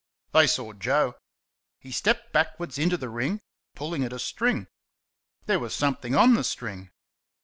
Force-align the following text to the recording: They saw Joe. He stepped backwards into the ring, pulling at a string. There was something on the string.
They 0.31 0.47
saw 0.47 0.73
Joe. 0.73 1.13
He 1.79 1.91
stepped 1.91 2.33
backwards 2.33 2.79
into 2.79 2.97
the 2.97 3.07
ring, 3.07 3.39
pulling 3.75 4.03
at 4.03 4.11
a 4.11 4.17
string. 4.17 4.65
There 5.45 5.59
was 5.59 5.75
something 5.75 6.15
on 6.15 6.33
the 6.33 6.43
string. 6.43 6.89